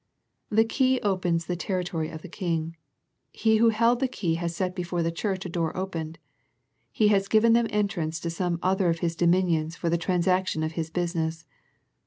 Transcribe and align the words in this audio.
The 0.49 0.65
key 0.65 0.99
opens 1.03 1.45
the 1.45 1.55
territory 1.55 2.09
of 2.09 2.23
the 2.23 2.27
King. 2.27 2.75
He 3.31 3.57
Who 3.57 3.69
held 3.69 3.99
the 3.99 4.07
key 4.07 4.33
had 4.33 4.49
set 4.49 4.73
before, 4.75 5.03
the 5.03 5.11
church 5.11 5.45
a 5.45 5.47
door 5.49 5.77
opened. 5.77 6.17
He 6.91 7.09
had 7.09 7.29
given 7.29 7.53
them 7.53 7.67
entrance 7.69 8.19
to 8.21 8.31
some 8.31 8.57
other 8.63 8.89
of 8.89 9.01
His 9.05 9.15
dominions 9.15 9.75
for 9.75 9.91
the 9.91 9.99
transac 9.99 10.47
tion 10.47 10.63
of 10.63 10.71
His 10.71 10.89
business. 10.89 11.45